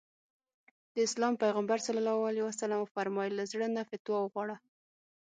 د 0.93 0.95
اسلام 1.07 1.33
پيغمبر 1.43 1.77
ص 1.85 1.87
وفرمايل 2.83 3.33
له 3.39 3.43
زړه 3.51 3.67
نه 3.75 3.81
فتوا 3.89 4.17
وغواړه. 4.21 4.55